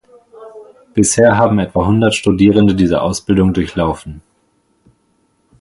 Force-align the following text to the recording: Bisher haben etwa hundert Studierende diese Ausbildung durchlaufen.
Bisher 0.95 1.37
haben 1.37 1.59
etwa 1.59 1.85
hundert 1.85 2.15
Studierende 2.15 2.73
diese 2.73 3.03
Ausbildung 3.03 3.53
durchlaufen. 3.53 4.23